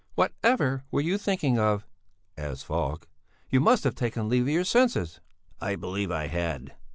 "Whatever 0.15 0.83
were 0.89 1.01
you 1.01 1.19
thinking 1.19 1.59
of?" 1.59 1.85
asked 2.35 2.65
Falk. 2.65 3.07
"You 3.51 3.59
must 3.59 3.83
have 3.83 3.93
taken 3.93 4.29
leave 4.29 4.45
of 4.45 4.49
your 4.49 4.63
senses!" 4.63 5.19
"I 5.59 5.75
believe 5.75 6.09
I 6.09 6.25
had! 6.25 6.73